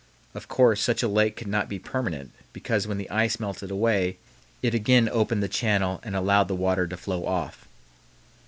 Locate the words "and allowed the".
6.03-6.55